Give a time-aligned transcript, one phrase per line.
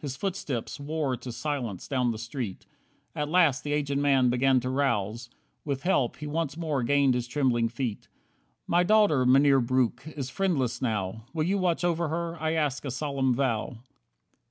[0.00, 2.64] His footsteps wore to silence down the street.
[3.14, 5.28] At last the aged man began to rouse.
[5.62, 8.08] With help he once more gained his trembling feet.
[8.66, 11.26] "My daughter, Mynheer Breuck, is friendless now.
[11.34, 12.40] Will you watch over her?
[12.40, 13.76] I ask a solemn vow."